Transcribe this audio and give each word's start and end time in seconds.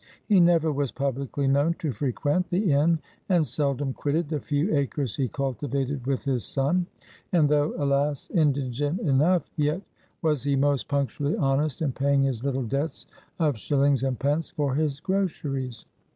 He 0.25 0.39
never 0.39 0.71
was 0.71 0.91
publicly 0.91 1.45
known 1.45 1.75
to 1.75 1.91
frequent 1.91 2.49
the 2.49 2.71
inn, 2.71 2.97
and 3.29 3.47
seldom 3.47 3.93
quitted 3.93 4.29
the 4.29 4.39
few 4.39 4.75
acres 4.75 5.15
he 5.15 5.27
cultivated 5.27 6.07
with 6.07 6.23
his 6.23 6.43
son. 6.43 6.87
And 7.31 7.47
though, 7.47 7.75
alas, 7.77 8.27
indigent 8.31 8.99
enough, 9.01 9.47
yet 9.57 9.83
was 10.23 10.41
he 10.41 10.55
most 10.55 10.87
punctually 10.87 11.37
honest 11.37 11.83
in 11.83 11.91
paying 11.91 12.23
his 12.23 12.43
little 12.43 12.63
debts 12.63 13.05
of 13.37 13.59
shillings 13.59 14.03
and 14.03 14.17
pence 14.17 14.49
for 14.49 14.73
his 14.73 14.99
groceries. 14.99 15.85